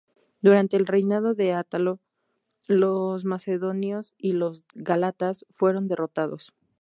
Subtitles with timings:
[0.41, 1.99] Durante el reinado de Átalo
[2.67, 6.55] I, los macedonios y los gálatas fueron derrotados.